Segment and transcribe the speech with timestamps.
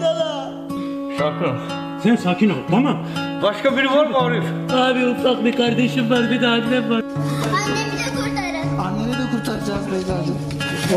[0.00, 0.50] sana.
[1.18, 1.54] Sakin ol.
[2.02, 2.96] Sen sakin ol tamam.
[3.42, 4.44] Başka biri var mı Arif?
[4.74, 7.02] Abi ufak bir kardeşim var bir de annem var.
[7.02, 8.78] Annemi de kurtarın.
[8.78, 10.38] Anneni de kurtaracağız Beyza'cığım.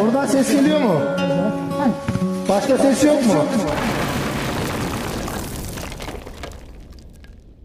[0.01, 0.99] Oradan ses geliyor mu?
[2.49, 3.33] Başka ses yok mu?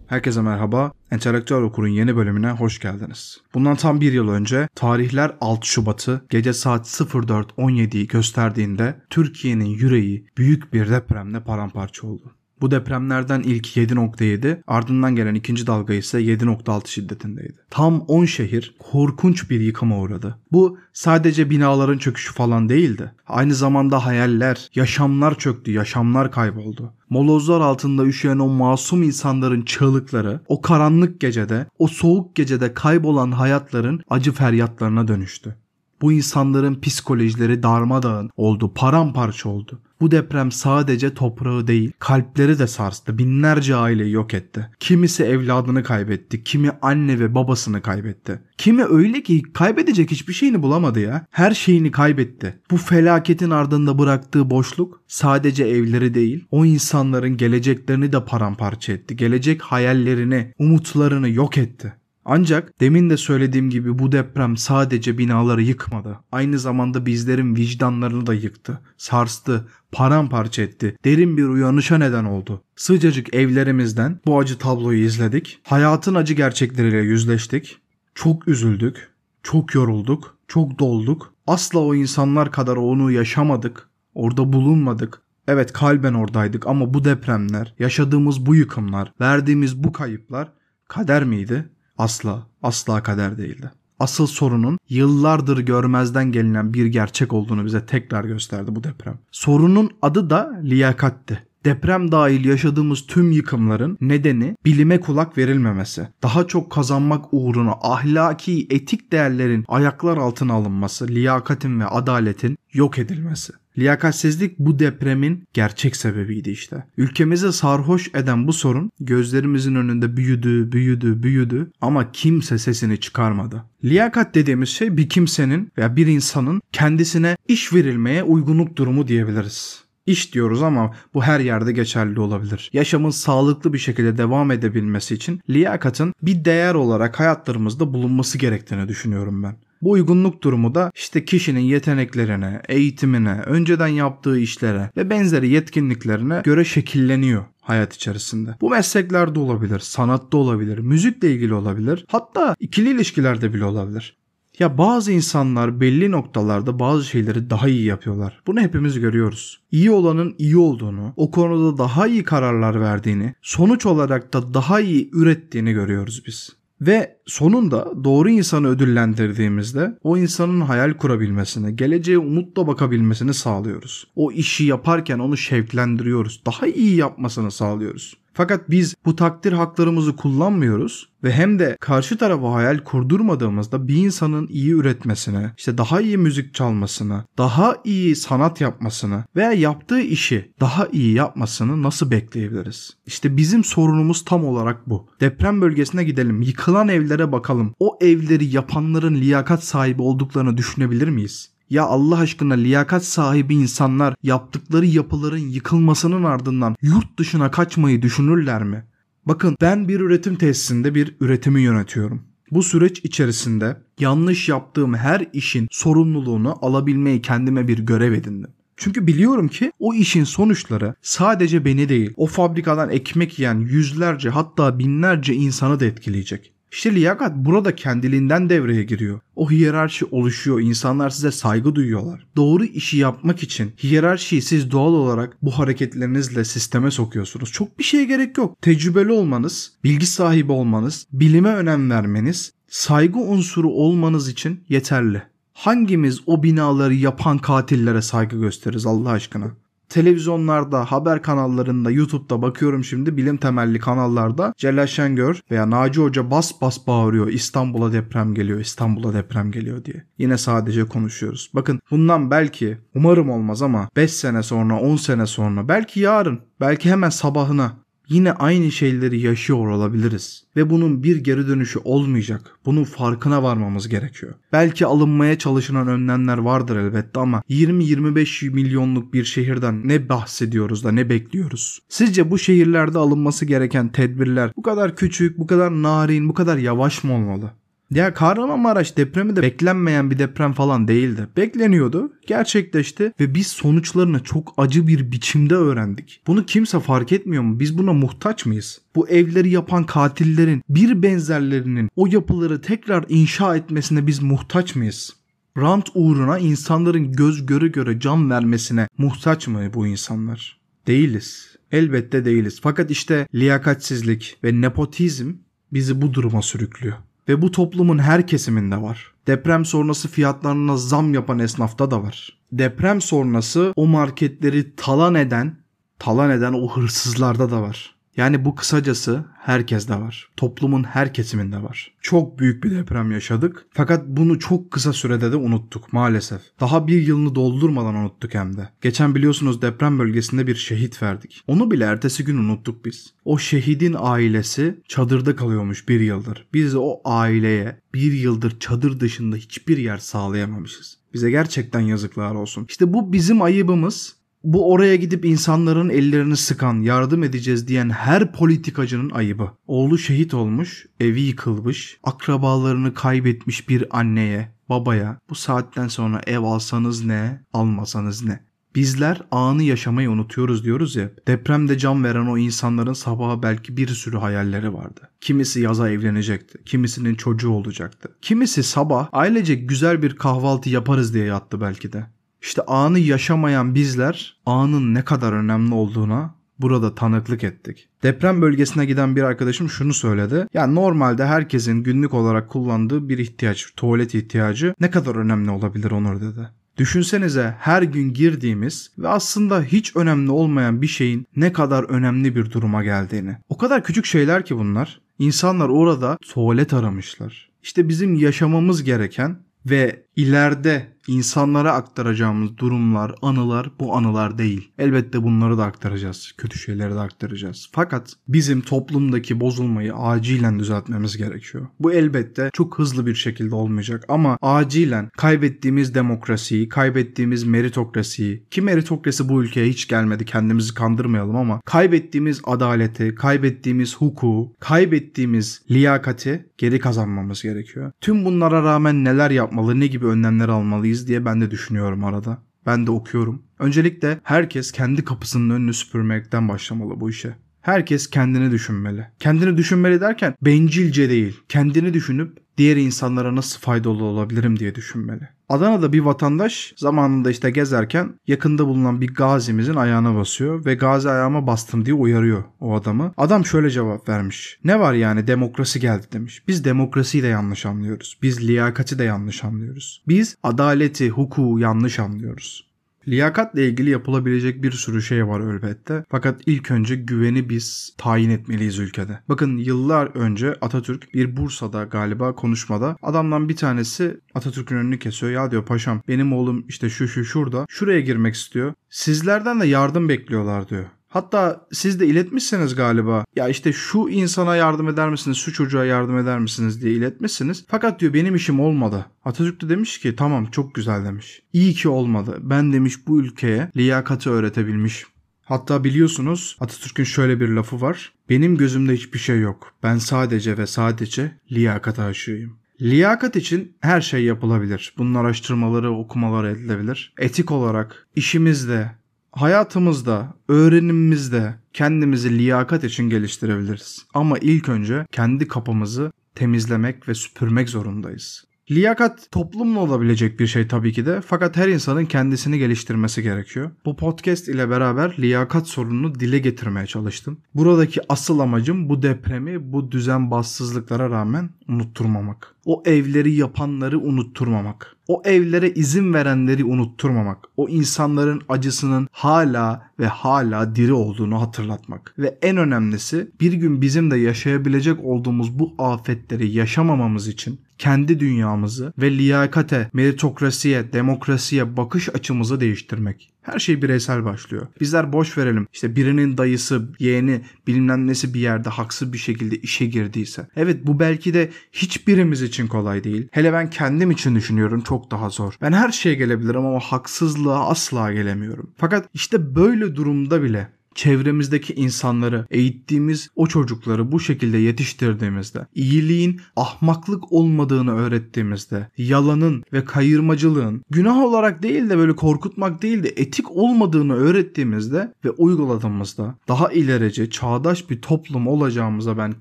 [0.08, 0.92] Herkese merhaba.
[1.10, 3.40] Entelektüel Okur'un yeni bölümüne hoş geldiniz.
[3.54, 10.72] Bundan tam bir yıl önce tarihler 6 Şubat'ı gece saat 04.17'yi gösterdiğinde Türkiye'nin yüreği büyük
[10.72, 12.37] bir depremle paramparça oldu.
[12.60, 17.56] Bu depremlerden ilk 7.7 ardından gelen ikinci dalga ise 7.6 şiddetindeydi.
[17.70, 20.38] Tam 10 şehir korkunç bir yıkıma uğradı.
[20.52, 23.12] Bu sadece binaların çöküşü falan değildi.
[23.26, 26.92] Aynı zamanda hayaller, yaşamlar çöktü, yaşamlar kayboldu.
[27.10, 34.00] Molozlar altında üşüyen o masum insanların çığlıkları, o karanlık gecede, o soğuk gecede kaybolan hayatların
[34.10, 35.56] acı feryatlarına dönüştü.
[36.02, 39.80] Bu insanların psikolojileri darmadağın oldu, paramparça oldu.
[40.00, 43.18] Bu deprem sadece toprağı değil, kalpleri de sarstı.
[43.18, 44.70] Binlerce aileyi yok etti.
[44.80, 48.40] Kimisi evladını kaybetti, kimi anne ve babasını kaybetti.
[48.58, 51.26] Kimi öyle ki kaybedecek hiçbir şeyini bulamadı ya.
[51.30, 52.60] Her şeyini kaybetti.
[52.70, 59.16] Bu felaketin ardında bıraktığı boşluk sadece evleri değil, o insanların geleceklerini de paramparça etti.
[59.16, 61.94] Gelecek hayallerini, umutlarını yok etti.
[62.30, 66.18] Ancak demin de söylediğim gibi bu deprem sadece binaları yıkmadı.
[66.32, 70.96] Aynı zamanda bizlerin vicdanlarını da yıktı, sarstı, paramparça etti.
[71.04, 72.62] Derin bir uyanışa neden oldu.
[72.76, 75.60] Sıcacık evlerimizden bu acı tabloyu izledik.
[75.62, 77.78] Hayatın acı gerçekleriyle yüzleştik.
[78.14, 79.10] Çok üzüldük,
[79.42, 81.34] çok yorulduk, çok dolduk.
[81.46, 83.88] Asla o insanlar kadar onu yaşamadık.
[84.14, 85.22] Orada bulunmadık.
[85.46, 90.52] Evet kalben oradaydık ama bu depremler, yaşadığımız bu yıkımlar, verdiğimiz bu kayıplar
[90.88, 91.68] kader miydi?
[91.98, 93.70] Asla, asla kader değildi.
[93.98, 99.18] Asıl sorunun yıllardır görmezden gelinen bir gerçek olduğunu bize tekrar gösterdi bu deprem.
[99.32, 101.48] Sorunun adı da liyakatti.
[101.64, 106.08] Deprem dahil yaşadığımız tüm yıkımların nedeni bilime kulak verilmemesi.
[106.22, 113.52] Daha çok kazanmak uğruna ahlaki, etik değerlerin ayaklar altına alınması, liyakatin ve adaletin yok edilmesi.
[113.78, 116.84] Liyakatsizlik bu depremin gerçek sebebiydi işte.
[116.96, 123.64] Ülkemizi sarhoş eden bu sorun gözlerimizin önünde büyüdü, büyüdü, büyüdü ama kimse sesini çıkarmadı.
[123.84, 129.88] Liyakat dediğimiz şey bir kimsenin veya bir insanın kendisine iş verilmeye uygunluk durumu diyebiliriz.
[130.06, 132.70] İş diyoruz ama bu her yerde geçerli olabilir.
[132.72, 139.42] Yaşamın sağlıklı bir şekilde devam edebilmesi için liyakatın bir değer olarak hayatlarımızda bulunması gerektiğini düşünüyorum
[139.42, 139.56] ben.
[139.82, 146.64] Bu uygunluk durumu da işte kişinin yeteneklerine, eğitimine, önceden yaptığı işlere ve benzeri yetkinliklerine göre
[146.64, 148.54] şekilleniyor hayat içerisinde.
[148.60, 154.18] Bu mesleklerde olabilir, sanatta olabilir, müzikle ilgili olabilir, hatta ikili ilişkilerde bile olabilir.
[154.58, 158.42] Ya bazı insanlar belli noktalarda bazı şeyleri daha iyi yapıyorlar.
[158.46, 159.60] Bunu hepimiz görüyoruz.
[159.70, 165.10] İyi olanın iyi olduğunu, o konuda daha iyi kararlar verdiğini, sonuç olarak da daha iyi
[165.12, 166.58] ürettiğini görüyoruz biz.
[166.80, 174.06] Ve sonunda doğru insanı ödüllendirdiğimizde o insanın hayal kurabilmesini, geleceğe umutla bakabilmesini sağlıyoruz.
[174.16, 176.42] O işi yaparken onu şevklendiriyoruz.
[176.46, 178.14] Daha iyi yapmasını sağlıyoruz.
[178.38, 184.46] Fakat biz bu takdir haklarımızı kullanmıyoruz ve hem de karşı tarafa hayal kurdurmadığımızda bir insanın
[184.46, 190.86] iyi üretmesini, işte daha iyi müzik çalmasını, daha iyi sanat yapmasını veya yaptığı işi daha
[190.86, 192.96] iyi yapmasını nasıl bekleyebiliriz?
[193.06, 195.08] İşte bizim sorunumuz tam olarak bu.
[195.20, 197.74] Deprem bölgesine gidelim, yıkılan evlere bakalım.
[197.78, 201.50] O evleri yapanların liyakat sahibi olduklarını düşünebilir miyiz?
[201.70, 208.84] Ya Allah aşkına liyakat sahibi insanlar yaptıkları yapıların yıkılmasının ardından yurt dışına kaçmayı düşünürler mi?
[209.26, 212.22] Bakın ben bir üretim tesisinde bir üretimi yönetiyorum.
[212.50, 218.50] Bu süreç içerisinde yanlış yaptığım her işin sorumluluğunu alabilmeyi kendime bir görev edindim.
[218.76, 224.78] Çünkü biliyorum ki o işin sonuçları sadece beni değil, o fabrikadan ekmek yiyen yüzlerce hatta
[224.78, 226.52] binlerce insanı da etkileyecek.
[226.72, 229.20] İşte liyakat burada kendiliğinden devreye giriyor.
[229.36, 230.60] O hiyerarşi oluşuyor.
[230.60, 232.26] İnsanlar size saygı duyuyorlar.
[232.36, 237.52] Doğru işi yapmak için hiyerarşiyi siz doğal olarak bu hareketlerinizle sisteme sokuyorsunuz.
[237.52, 238.62] Çok bir şeye gerek yok.
[238.62, 245.22] Tecrübeli olmanız, bilgi sahibi olmanız, bilime önem vermeniz, saygı unsuru olmanız için yeterli.
[245.52, 249.50] Hangimiz o binaları yapan katillere saygı gösteririz Allah aşkına?
[249.88, 256.52] Televizyonlarda, haber kanallarında, YouTube'da bakıyorum şimdi bilim temelli kanallarda Celal Şengör veya Naci Hoca bas
[256.60, 260.04] bas bağırıyor İstanbul'a deprem geliyor, İstanbul'a deprem geliyor diye.
[260.18, 261.50] Yine sadece konuşuyoruz.
[261.54, 266.90] Bakın bundan belki umarım olmaz ama 5 sene sonra, 10 sene sonra, belki yarın, belki
[266.90, 272.58] hemen sabahına yine aynı şeyleri yaşıyor olabiliriz ve bunun bir geri dönüşü olmayacak.
[272.66, 274.34] Bunun farkına varmamız gerekiyor.
[274.52, 281.08] Belki alınmaya çalışılan önlemler vardır elbette ama 20-25 milyonluk bir şehirden ne bahsediyoruz da ne
[281.08, 281.78] bekliyoruz?
[281.88, 287.04] Sizce bu şehirlerde alınması gereken tedbirler bu kadar küçük, bu kadar narin, bu kadar yavaş
[287.04, 287.52] mı olmalı?
[287.90, 291.28] Ya Kahramanmaraş depremi de beklenmeyen bir deprem falan değildi.
[291.36, 296.22] Bekleniyordu, gerçekleşti ve biz sonuçlarını çok acı bir biçimde öğrendik.
[296.26, 297.60] Bunu kimse fark etmiyor mu?
[297.60, 298.80] Biz buna muhtaç mıyız?
[298.94, 305.16] Bu evleri yapan katillerin bir benzerlerinin o yapıları tekrar inşa etmesine biz muhtaç mıyız?
[305.56, 310.60] Rant uğruna insanların göz göre göre can vermesine muhtaç mı bu insanlar?
[310.86, 311.56] Değiliz.
[311.72, 312.60] Elbette değiliz.
[312.62, 315.32] Fakat işte liyakatsizlik ve nepotizm
[315.72, 316.96] bizi bu duruma sürüklüyor.
[317.28, 319.12] Ve bu toplumun her kesiminde var.
[319.26, 322.38] Deprem sonrası fiyatlarına zam yapan esnafta da var.
[322.52, 325.56] Deprem sonrası o marketleri talan eden,
[325.98, 327.97] talan eden o hırsızlarda da var.
[328.18, 330.28] Yani bu kısacası herkeste var.
[330.36, 331.94] Toplumun her kesiminde var.
[332.00, 333.66] Çok büyük bir deprem yaşadık.
[333.70, 336.40] Fakat bunu çok kısa sürede de unuttuk maalesef.
[336.60, 338.68] Daha bir yılını doldurmadan unuttuk hem de.
[338.82, 341.42] Geçen biliyorsunuz deprem bölgesinde bir şehit verdik.
[341.46, 343.12] Onu bile ertesi gün unuttuk biz.
[343.24, 346.46] O şehidin ailesi çadırda kalıyormuş bir yıldır.
[346.54, 350.98] Biz o aileye bir yıldır çadır dışında hiçbir yer sağlayamamışız.
[351.14, 352.66] Bize gerçekten yazıklar olsun.
[352.68, 359.10] İşte bu bizim ayıbımız bu oraya gidip insanların ellerini sıkan, yardım edeceğiz diyen her politikacının
[359.10, 359.50] ayıbı.
[359.66, 367.04] Oğlu şehit olmuş, evi yıkılmış, akrabalarını kaybetmiş bir anneye, babaya bu saatten sonra ev alsanız
[367.04, 368.48] ne, almasanız ne?
[368.74, 371.10] Bizler anı yaşamayı unutuyoruz diyoruz ya.
[371.28, 375.00] Depremde can veren o insanların sabaha belki bir sürü hayalleri vardı.
[375.20, 376.58] Kimisi yaza evlenecekti.
[376.64, 378.16] Kimisinin çocuğu olacaktı.
[378.22, 382.06] Kimisi sabah ailece güzel bir kahvaltı yaparız diye yattı belki de.
[382.42, 387.88] İşte anı yaşamayan bizler anın ne kadar önemli olduğuna burada tanıklık ettik.
[388.02, 390.46] Deprem bölgesine giden bir arkadaşım şunu söyledi.
[390.54, 396.20] Yani normalde herkesin günlük olarak kullandığı bir ihtiyaç, tuvalet ihtiyacı ne kadar önemli olabilir Onur
[396.20, 396.48] dedi.
[396.76, 402.50] Düşünsenize her gün girdiğimiz ve aslında hiç önemli olmayan bir şeyin ne kadar önemli bir
[402.50, 403.36] duruma geldiğini.
[403.48, 405.00] O kadar küçük şeyler ki bunlar.
[405.18, 407.50] İnsanlar orada tuvalet aramışlar.
[407.62, 414.70] İşte bizim yaşamamız gereken ve ileride insanlara aktaracağımız durumlar, anılar bu anılar değil.
[414.78, 416.32] Elbette bunları da aktaracağız.
[416.38, 417.68] Kötü şeyleri de aktaracağız.
[417.72, 421.66] Fakat bizim toplumdaki bozulmayı acilen düzeltmemiz gerekiyor.
[421.80, 429.28] Bu elbette çok hızlı bir şekilde olmayacak ama acilen kaybettiğimiz demokrasiyi, kaybettiğimiz meritokrasiyi ki meritokrasi
[429.28, 437.42] bu ülkeye hiç gelmedi kendimizi kandırmayalım ama kaybettiğimiz adaleti, kaybettiğimiz hukuku, kaybettiğimiz liyakati geri kazanmamız
[437.42, 437.92] gerekiyor.
[438.00, 442.42] Tüm bunlara rağmen neler yapmalı, ne gibi önlemler almalıyız diye ben de düşünüyorum arada.
[442.66, 443.42] Ben de okuyorum.
[443.58, 447.34] Öncelikle herkes kendi kapısının önünü süpürmekten başlamalı bu işe.
[447.60, 449.06] Herkes kendini düşünmeli.
[449.18, 451.40] Kendini düşünmeli derken bencilce değil.
[451.48, 455.28] Kendini düşünüp diğer insanlara nasıl faydalı olabilirim diye düşünmeli.
[455.48, 461.46] Adana'da bir vatandaş zamanında işte gezerken yakında bulunan bir gazimizin ayağına basıyor ve gazi ayağıma
[461.46, 463.12] bastım diye uyarıyor o adamı.
[463.16, 464.58] Adam şöyle cevap vermiş.
[464.64, 466.42] Ne var yani demokrasi geldi demiş.
[466.48, 468.18] Biz demokrasiyi de yanlış anlıyoruz.
[468.22, 470.02] Biz liyakati de yanlış anlıyoruz.
[470.08, 472.67] Biz adaleti, hukuku yanlış anlıyoruz.
[473.08, 476.04] Liyakatla ilgili yapılabilecek bir sürü şey var elbette.
[476.10, 479.20] Fakat ilk önce güveni biz tayin etmeliyiz ülkede.
[479.28, 485.32] Bakın yıllar önce Atatürk bir Bursa'da galiba konuşmada adamdan bir tanesi Atatürk'ün önünü kesiyor.
[485.32, 488.72] Ya diyor paşam benim oğlum işte şu şu şurada şuraya girmek istiyor.
[488.90, 490.84] Sizlerden de yardım bekliyorlar diyor.
[491.08, 493.24] Hatta siz de iletmişsiniz galiba.
[493.36, 497.64] Ya işte şu insana yardım eder misiniz, şu çocuğa yardım eder misiniz diye iletmişsiniz.
[497.68, 499.06] Fakat diyor benim işim olmadı.
[499.24, 501.42] Atatürk de demiş ki tamam çok güzel demiş.
[501.52, 502.38] İyi ki olmadı.
[502.40, 505.04] Ben demiş bu ülkeye liyakati öğretebilmiş.
[505.44, 508.12] Hatta biliyorsunuz Atatürk'ün şöyle bir lafı var.
[508.28, 509.72] Benim gözümde hiçbir şey yok.
[509.82, 512.58] Ben sadece ve sadece liyakata aşığıyım.
[512.80, 514.94] Liyakat için her şey yapılabilir.
[514.98, 517.14] Bunun araştırmaları, okumaları edilebilir.
[517.18, 518.90] Etik olarak işimizde,
[519.40, 524.06] hayatımızda, öğrenimimizde kendimizi liyakat için geliştirebiliriz.
[524.14, 528.44] Ama ilk önce kendi kapımızı temizlemek ve süpürmek zorundayız.
[528.70, 533.70] Liyakat toplumla olabilecek bir şey tabii ki de fakat her insanın kendisini geliştirmesi gerekiyor.
[533.84, 537.40] Bu podcast ile beraber liyakat sorununu dile getirmeye çalıştım.
[537.54, 542.54] Buradaki asıl amacım bu depremi bu düzenbazsızlıklara rağmen unutturmamak.
[542.64, 544.96] O evleri yapanları unutturmamak.
[545.08, 547.44] O evlere izin verenleri unutturmamak.
[547.56, 552.14] O insanların acısının hala ve hala diri olduğunu hatırlatmak.
[552.18, 558.92] Ve en önemlisi bir gün bizim de yaşayabilecek olduğumuz bu afetleri yaşamamamız için kendi dünyamızı
[558.98, 563.32] ve liyakate, meritokrasiye, demokrasiye bakış açımızı değiştirmek.
[563.52, 564.66] Her şey bireysel başlıyor.
[564.80, 565.66] Bizler boş verelim.
[565.72, 570.48] İşte birinin dayısı, yeğeni, bilmem nesi bir yerde haksız bir şekilde işe girdiyse.
[570.56, 573.28] Evet bu belki de hiçbirimiz için kolay değil.
[573.32, 575.54] Hele ben kendim için düşünüyorum çok daha zor.
[575.62, 578.70] Ben her şeye gelebilirim ama haksızlığa asla gelemiyorum.
[578.76, 587.32] Fakat işte böyle durumda bile çevremizdeki insanları, eğittiğimiz o çocukları bu şekilde yetiştirdiğimizde, iyiliğin ahmaklık
[587.32, 594.14] olmadığını öğrettiğimizde, yalanın ve kayırmacılığın günah olarak değil de böyle korkutmak değil de etik olmadığını
[594.14, 599.34] öğrettiğimizde ve uyguladığımızda daha ilerici, çağdaş bir toplum olacağımıza ben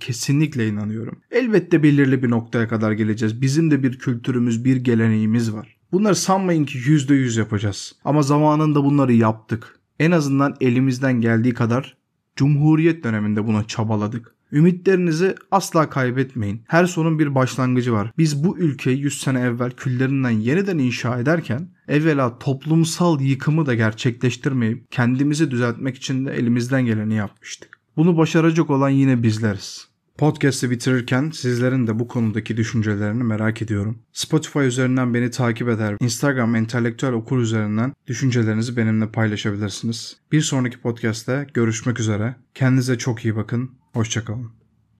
[0.00, 1.18] kesinlikle inanıyorum.
[1.30, 3.42] Elbette belirli bir noktaya kadar geleceğiz.
[3.42, 5.76] Bizim de bir kültürümüz, bir geleneğimiz var.
[5.92, 7.92] Bunları sanmayın ki %100 yapacağız.
[8.04, 11.96] Ama zamanında bunları yaptık en azından elimizden geldiği kadar
[12.36, 14.34] Cumhuriyet döneminde buna çabaladık.
[14.52, 16.62] Ümitlerinizi asla kaybetmeyin.
[16.66, 18.12] Her sonun bir başlangıcı var.
[18.18, 24.90] Biz bu ülkeyi 100 sene evvel küllerinden yeniden inşa ederken evvela toplumsal yıkımı da gerçekleştirmeyip
[24.90, 27.80] kendimizi düzeltmek için de elimizden geleni yapmıştık.
[27.96, 29.88] Bunu başaracak olan yine bizleriz.
[30.18, 33.98] Podcast'ı bitirirken sizlerin de bu konudaki düşüncelerini merak ediyorum.
[34.12, 40.16] Spotify üzerinden beni takip eder, Instagram entelektüel okur üzerinden düşüncelerinizi benimle paylaşabilirsiniz.
[40.32, 42.36] Bir sonraki podcast'te görüşmek üzere.
[42.54, 43.70] Kendinize çok iyi bakın.
[43.92, 44.65] Hoşçakalın.